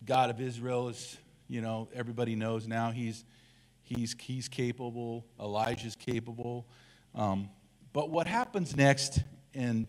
[0.06, 3.26] God of Israel is, you know, everybody knows now he's,
[3.82, 5.26] he's, he's capable.
[5.40, 6.68] Elisha's capable.
[7.16, 7.50] Um,
[7.94, 9.22] but what happens next,
[9.56, 9.88] and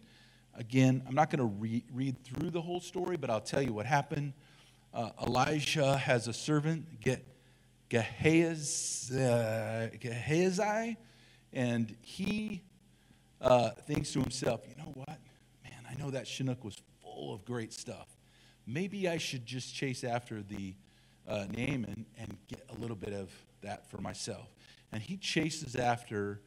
[0.55, 3.75] again, I'm not going to re- read through the whole story, but I'll tell you
[3.75, 4.33] what happened.
[4.95, 7.27] Uh, Elisha has a servant, get
[7.89, 9.17] Gehazi,
[11.53, 12.63] and he
[13.41, 15.19] uh, thinks to himself, you know what?
[15.65, 18.07] Man, I know that Chinook was full of great stuff.
[18.69, 20.77] Maybe I should just chase after the
[21.27, 24.55] uh, Naaman and get a little bit of that for myself.
[24.93, 26.41] And he chases after,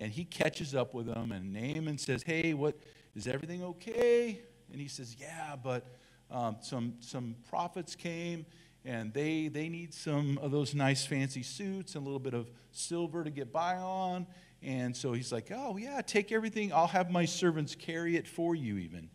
[0.00, 1.30] and he catches up with him.
[1.30, 2.76] And Naaman says, "Hey, what
[3.14, 4.40] is everything okay?"
[4.72, 5.86] And he says, "Yeah, but
[6.32, 8.46] um, some, some prophets came
[8.84, 12.50] and they, they need some of those nice fancy suits and a little bit of
[12.72, 14.26] silver to get by on.
[14.62, 16.72] And so he's like, Oh, yeah, take everything.
[16.72, 19.10] I'll have my servants carry it for you, even.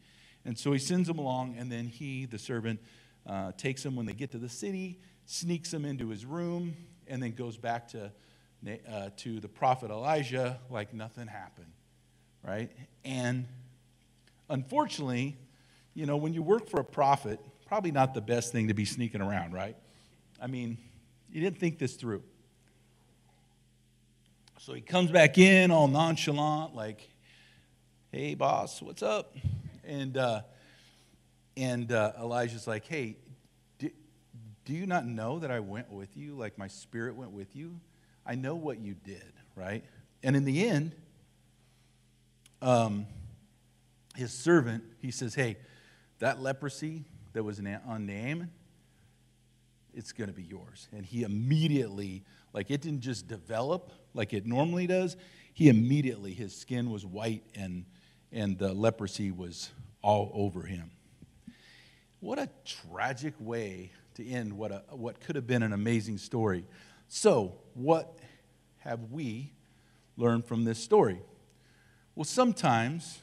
[0.46, 2.80] And so he sends them along, and then he, the servant,
[3.26, 6.74] uh, takes them when they get to the city, sneaks them into his room,
[7.08, 8.12] and then goes back to,
[8.90, 11.72] uh, to the prophet Elisha like nothing happened,
[12.44, 12.72] right?
[13.04, 13.46] And
[14.50, 15.36] unfortunately,
[15.98, 18.86] you know, when you work for a prophet, probably not the best thing to be
[18.86, 19.76] sneaking around, right?
[20.40, 20.78] I mean,
[21.32, 22.22] you didn't think this through.
[24.60, 27.10] So he comes back in all nonchalant, like,
[28.12, 29.36] hey, boss, what's up?
[29.84, 30.42] And, uh,
[31.58, 33.18] and uh, Elisha's like, hey,
[33.80, 33.90] do,
[34.66, 36.36] do you not know that I went with you?
[36.36, 37.80] Like my spirit went with you?
[38.24, 39.84] I know what you did, right?
[40.22, 40.92] And in the end,
[42.62, 43.08] um,
[44.16, 45.58] his servant, he says, hey,
[46.20, 48.52] that leprosy, that was on Naaman,
[49.94, 50.88] it's going to be yours.
[50.92, 55.16] And he immediately, like it didn't just develop like it normally does,
[55.54, 57.86] he immediately, his skin was white and,
[58.32, 60.92] and the leprosy was all over him.
[62.20, 66.66] What a tragic way to end what, a, what could have been an amazing story.
[67.08, 68.18] So, what
[68.80, 69.54] have we
[70.18, 71.22] learned from this story?
[72.16, 73.20] Well, sometimes,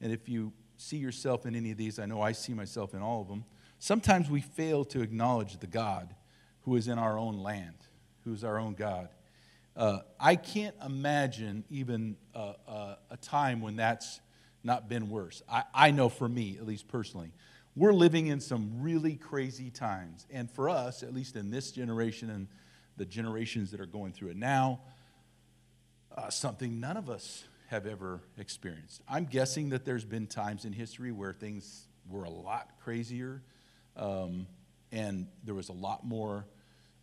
[0.00, 0.52] and if you
[0.82, 1.98] see yourself in any of these.
[1.98, 3.44] I know I see myself in all of them.
[3.78, 6.14] Sometimes we fail to acknowledge the God
[6.62, 7.76] who is in our own land,
[8.24, 9.08] who's our own God.
[9.74, 14.20] Uh, I can't imagine even a, a, a, time when that's
[14.62, 15.42] not been worse.
[15.50, 17.32] I, I know for me, at least personally,
[17.74, 20.26] we're living in some really crazy times.
[20.30, 22.48] And for us, at least in this generation and
[22.98, 24.80] the generations that are going through it now,
[26.14, 29.00] uh, something none of us have ever experienced.
[29.08, 33.42] I'm guessing that there's been times in history where things were a lot crazier
[33.96, 34.46] um,
[34.92, 36.46] and there was a lot more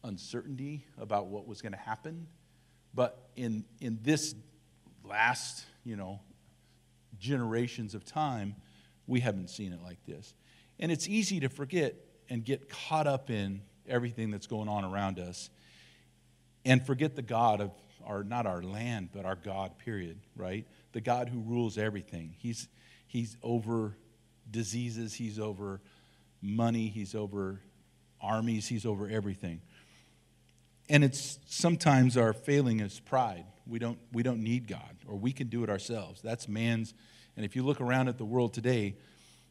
[0.04, 2.28] uncertainty about what was going to happen.
[2.94, 4.36] But in, in this
[5.04, 6.20] last, you know,
[7.18, 8.56] generations of time,
[9.08, 10.36] we haven't seen it like this.
[10.80, 11.96] And it's easy to forget
[12.30, 15.50] and get caught up in everything that's going on around us
[16.64, 17.72] and forget the God of
[18.06, 20.66] our, not our land, but our God, period, right?
[20.94, 22.36] The God who rules everything.
[22.38, 22.68] He's,
[23.08, 23.96] he's over
[24.50, 25.82] diseases, He's over
[26.42, 27.62] money, He's over
[28.22, 29.62] armies, He's over everything.
[30.90, 33.46] And it's sometimes our failing is pride.
[33.68, 36.22] We don't, we don't need God, or we can do it ourselves.
[36.22, 36.94] That's man's,
[37.36, 38.96] and if you look around at the world today,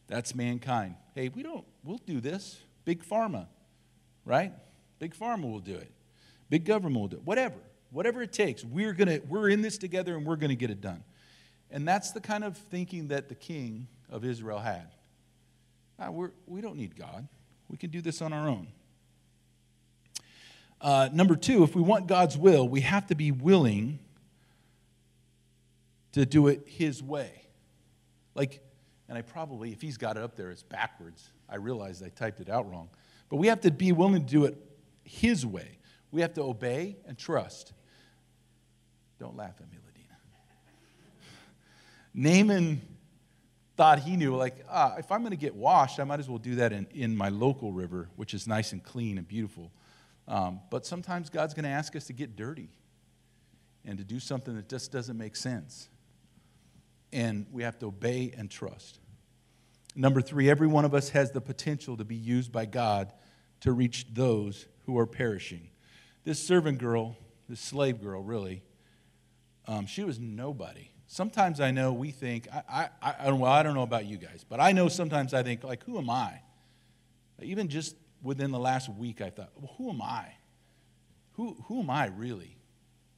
[0.07, 0.95] that's mankind.
[1.15, 2.59] Hey, we don't, we'll do this.
[2.83, 3.47] Big pharma,
[4.25, 4.51] right?
[4.97, 5.91] Big pharma will do it.
[6.49, 7.23] Big government will do it.
[7.23, 7.55] Whatever
[7.91, 10.81] whatever it takes, we're, gonna, we're in this together and we're going to get it
[10.81, 11.03] done.
[11.71, 14.91] And that's the kind of thinking that the king of Israel had.
[15.99, 17.27] Ah, we're, we don't need God,
[17.67, 18.67] we can do this on our own.
[20.81, 23.99] Uh, number two, if we want God's will, we have to be willing
[26.13, 27.43] to do it His way.
[28.33, 28.61] Like,
[29.09, 31.29] and I probably, if he's got it up there, it's backwards.
[31.49, 32.89] I realized I typed it out wrong.
[33.27, 34.55] But we have to be willing to do it
[35.03, 35.79] His way.
[36.11, 37.73] We have to obey and trust.
[39.19, 40.15] Don't laugh at me, Ladina.
[42.13, 42.81] Naaman
[43.75, 46.37] thought he knew, like, ah, if I'm going to get washed, I might as well
[46.37, 49.71] do that in, in my local river, which is nice and clean and beautiful.
[50.27, 52.69] Um, but sometimes God's going to ask us to get dirty
[53.85, 55.89] and to do something that just doesn't make sense.
[57.11, 58.99] And we have to obey and trust.
[59.95, 63.11] Number three, every one of us has the potential to be used by God
[63.61, 65.69] to reach those who are perishing.
[66.23, 68.61] This servant girl, this slave girl, really,
[69.69, 70.89] um, she was nobody.
[71.05, 74.43] Sometimes I know we think, I, I, I, well, I don't know about you guys,
[74.47, 76.41] but I know sometimes I think, like, who am I?
[77.39, 80.33] Even just within the last week, I thought, well, who am I?
[81.33, 82.57] Who, who am I really?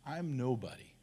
[0.06, 0.94] I'm nobody.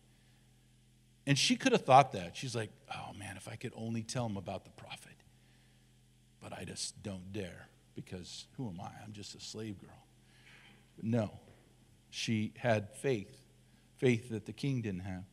[1.26, 2.37] And she could have thought that.
[2.37, 5.16] She's like, oh man, if I could only tell him about the prophet.
[6.42, 8.90] But I just don't dare because who am I?
[9.02, 10.04] I'm just a slave girl.
[10.96, 11.40] But no,
[12.10, 13.35] she had faith,
[13.96, 15.25] faith that the king didn't have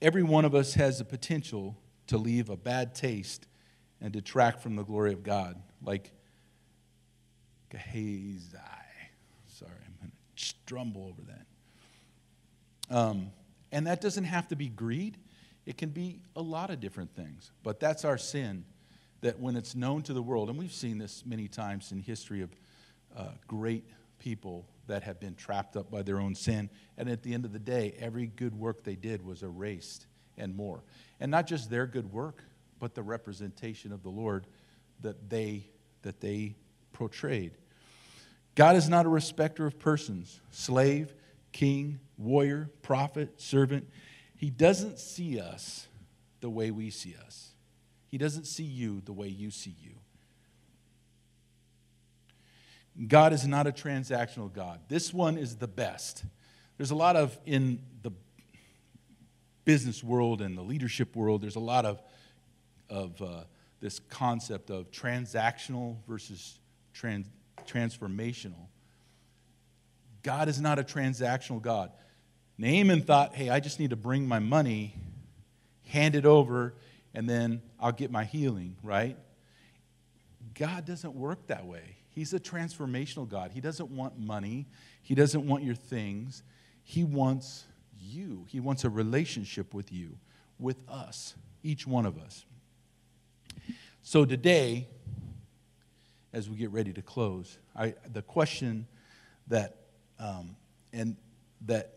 [0.00, 1.76] every one of us has the potential
[2.08, 3.46] to leave a bad taste
[4.00, 6.12] and detract from the glory of God, like
[7.70, 8.56] Gehazi.
[9.48, 12.94] Sorry, I'm going to strumble over that.
[12.96, 13.30] Um,
[13.72, 15.16] and that doesn't have to be greed,
[15.64, 17.50] it can be a lot of different things.
[17.62, 18.64] But that's our sin
[19.22, 22.42] that when it's known to the world, and we've seen this many times in history
[22.42, 22.50] of
[23.16, 23.84] uh, great
[24.18, 26.70] people that have been trapped up by their own sin.
[26.96, 30.06] And at the end of the day, every good work they did was erased
[30.36, 30.82] and more.
[31.20, 32.42] And not just their good work,
[32.78, 34.46] but the representation of the Lord
[35.00, 35.66] that they,
[36.02, 36.56] that they
[36.92, 37.52] portrayed.
[38.54, 41.12] God is not a respecter of persons, slave,
[41.52, 43.88] king, warrior, prophet, servant.
[44.36, 45.88] He doesn't see us
[46.40, 47.52] the way we see us.
[48.08, 49.95] He doesn't see you the way you see you.
[53.08, 54.80] God is not a transactional God.
[54.88, 56.24] This one is the best.
[56.76, 58.10] There's a lot of, in the
[59.64, 62.00] business world and the leadership world, there's a lot of,
[62.88, 63.44] of uh,
[63.80, 66.58] this concept of transactional versus
[66.94, 67.26] trans,
[67.66, 68.68] transformational.
[70.22, 71.90] God is not a transactional God.
[72.58, 74.94] Naaman thought, hey, I just need to bring my money,
[75.88, 76.74] hand it over,
[77.12, 79.16] and then I'll get my healing, right?
[80.54, 81.95] God doesn't work that way.
[82.16, 83.50] He's a transformational God.
[83.52, 84.66] He doesn't want money,
[85.02, 86.42] He doesn't want your things.
[86.82, 87.66] He wants
[88.00, 88.46] you.
[88.48, 90.16] He wants a relationship with you,
[90.58, 92.46] with us, each one of us.
[94.02, 94.86] So today,
[96.32, 98.86] as we get ready to close, I, the question
[99.48, 99.76] that
[100.18, 100.56] um,
[100.92, 101.16] and
[101.66, 101.96] that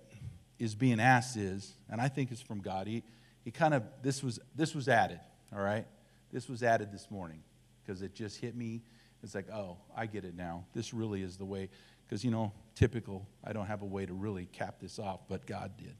[0.57, 2.87] is being asked is, and I think it's from God.
[2.87, 3.03] He,
[3.45, 5.19] he kind of this was this was added.
[5.53, 5.85] All right,
[6.33, 7.41] this was added this morning
[7.81, 8.81] because it just hit me.
[9.23, 10.65] It's like, oh, I get it now.
[10.73, 11.69] This really is the way.
[12.05, 15.45] Because, you know, typical, I don't have a way to really cap this off, but
[15.45, 15.95] God did.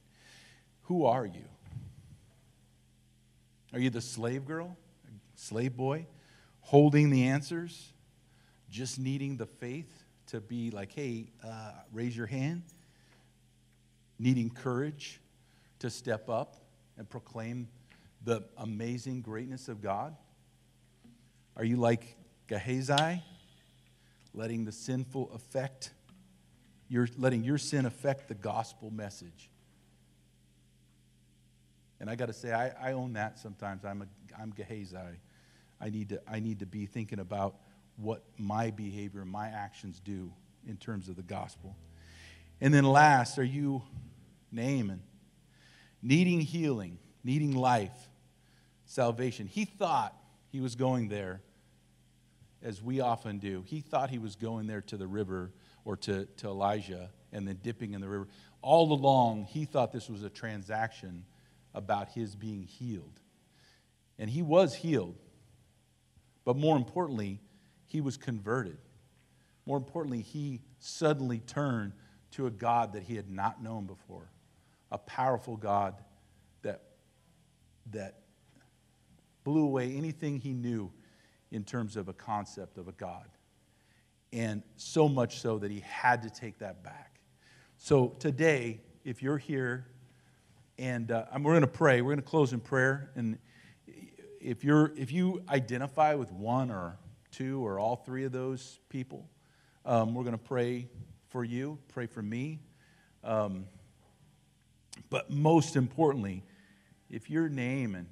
[0.84, 1.46] Who are you?
[3.74, 4.76] Are you the slave girl,
[5.36, 6.08] slave boy,
[6.62, 7.94] holding the answers,
[8.70, 12.64] just needing the faith to be like, hey, uh, raise your hand?
[14.18, 15.20] Needing courage
[15.80, 16.58] to step up
[16.98, 17.68] and proclaim
[18.24, 20.16] the amazing greatness of God?
[21.56, 22.16] Are you like
[22.50, 23.24] Gehazi,
[24.34, 25.92] letting the sinful affect
[26.90, 29.50] you're letting your sin affect the gospel message.
[32.00, 33.86] And I got to say, I, I, own that sometimes.
[33.86, 34.08] I'm, a,
[34.42, 34.98] I'm Gehazi.
[35.80, 37.56] I need, to, I need to be thinking about
[37.98, 40.32] what my behavior, my actions do
[40.68, 41.76] in terms of the gospel.
[42.60, 43.84] And then last, are you
[44.52, 45.04] Naaman?
[46.02, 48.10] Needing healing, needing life,
[48.86, 49.46] salvation.
[49.46, 50.16] He thought
[50.52, 51.42] he was going there,
[52.64, 53.64] as we often do.
[53.66, 55.52] He thought he was going there to the river
[55.86, 58.28] or to, to Elisha and then dipping in the river.
[58.62, 61.26] All along, he thought this was a transaction
[61.74, 63.20] about his being healed.
[64.18, 65.16] And he was healed.
[66.44, 67.40] But more importantly,
[67.86, 68.78] he was converted.
[69.66, 71.94] More importantly, he suddenly turned
[72.32, 74.30] to a God that he had not known before,
[74.92, 75.96] a powerful God
[76.62, 76.82] that,
[77.92, 78.20] that
[79.44, 80.92] blew away anything he knew
[81.52, 83.28] in terms of a concept of a God
[84.32, 87.20] and so much so that he had to take that back.
[87.78, 89.88] So today, if you're here,
[90.78, 93.38] and uh, we're going to pray, we're going to close in prayer, and
[94.40, 96.98] if you're if you identify with one or
[97.32, 99.28] two or all three of those people,
[99.86, 100.88] um, we're going to pray
[101.30, 102.60] for you, pray for me.
[103.24, 103.66] Um,
[105.10, 106.44] but most importantly,
[107.10, 108.08] if your Naaman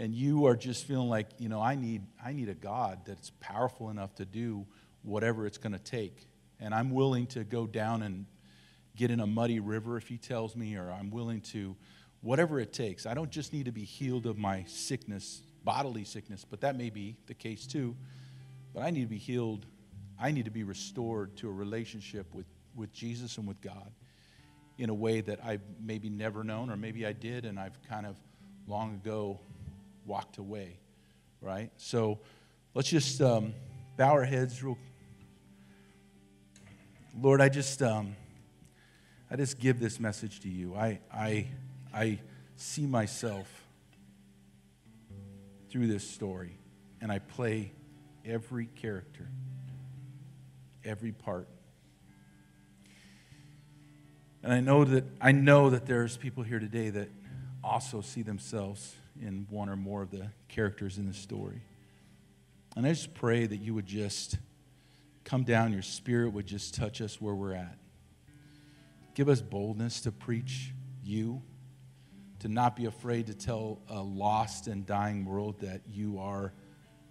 [0.00, 3.30] and you are just feeling like, you know, I need, I need a God that's
[3.38, 4.66] powerful enough to do
[5.02, 6.26] whatever it's going to take.
[6.58, 8.24] And I'm willing to go down and
[8.96, 11.76] get in a muddy river if He tells me, or I'm willing to,
[12.22, 13.04] whatever it takes.
[13.04, 16.88] I don't just need to be healed of my sickness, bodily sickness, but that may
[16.88, 17.94] be the case too.
[18.72, 19.66] But I need to be healed.
[20.18, 23.92] I need to be restored to a relationship with, with Jesus and with God
[24.78, 28.06] in a way that I've maybe never known, or maybe I did, and I've kind
[28.06, 28.16] of
[28.66, 29.40] long ago
[30.06, 30.76] walked away,
[31.40, 31.70] right?
[31.76, 32.18] So
[32.74, 33.54] let's just um,
[33.96, 34.78] bow our heads real.
[37.20, 38.16] Lord, I just, um,
[39.30, 40.74] I just give this message to you.
[40.74, 41.46] I, I,
[41.92, 42.20] I
[42.56, 43.48] see myself
[45.70, 46.56] through this story,
[47.00, 47.72] and I play
[48.24, 49.28] every character,
[50.84, 51.48] every part.
[54.42, 57.10] And I know that I know that there's people here today that
[57.62, 61.62] also see themselves in one or more of the characters in the story.
[62.76, 64.38] And I just pray that you would just
[65.24, 67.76] come down, your spirit would just touch us where we're at.
[69.14, 70.72] Give us boldness to preach
[71.04, 71.42] you,
[72.40, 76.52] to not be afraid to tell a lost and dying world that you are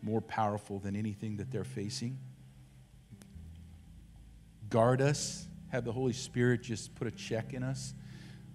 [0.01, 2.17] more powerful than anything that they're facing.
[4.69, 5.45] Guard us.
[5.69, 7.93] Have the Holy Spirit just put a check in us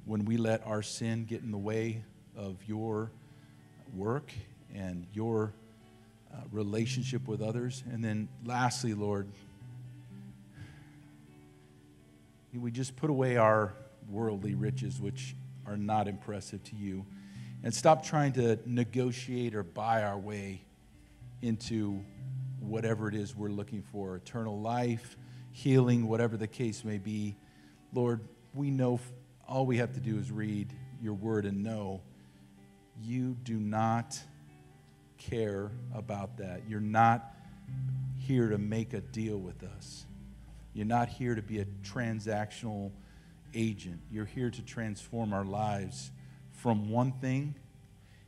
[0.05, 2.03] when we let our sin get in the way
[2.37, 3.13] of your
[3.97, 4.33] work
[4.75, 5.53] and your
[6.33, 7.83] uh, relationship with others.
[7.91, 9.29] And then lastly, Lord,
[12.53, 13.75] we just put away our
[14.09, 15.35] worldly riches, which
[15.67, 17.05] are not impressive to you,
[17.63, 20.63] and stop trying to negotiate or buy our way
[21.43, 22.01] into
[22.61, 25.17] whatever it is we're looking for eternal life,
[25.53, 27.37] healing, whatever the case may be.
[27.93, 28.21] Lord,
[28.55, 29.01] we know
[29.49, 30.73] all we have to do is read
[31.03, 32.01] your word and know
[33.03, 34.19] you do not
[35.19, 36.63] care about that.
[36.69, 37.35] You're not
[38.19, 40.07] here to make a deal with us.
[40.73, 42.91] You're not here to be a transactional
[43.55, 44.01] agent.
[44.11, 46.11] You're here to transform our lives
[46.53, 47.55] from one thing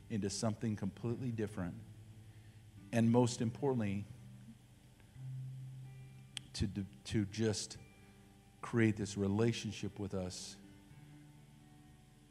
[0.09, 1.73] into something completely different.
[2.91, 4.05] And most importantly,
[6.53, 6.69] to,
[7.05, 7.77] to just
[8.61, 10.55] create this relationship with us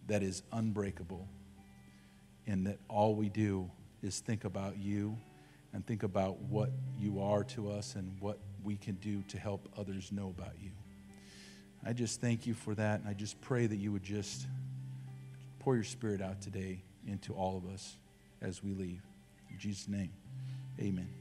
[0.07, 1.29] that is unbreakable.
[2.47, 3.71] And that all we do
[4.03, 5.17] is think about you
[5.73, 9.69] and think about what you are to us and what we can do to help
[9.77, 10.71] others know about you.
[11.85, 13.01] I just thank you for that.
[13.01, 14.47] And I just pray that you would just
[15.61, 17.97] pour your spirit out today into all of us
[18.43, 19.03] as we leave.
[19.51, 20.11] In Jesus' name,
[20.81, 21.16] amen.